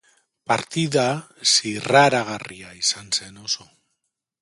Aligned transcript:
Partida 0.51 1.03
zirraragarria 1.53 2.75
izan 2.83 3.15
zen 3.19 3.41
oso. 3.49 3.73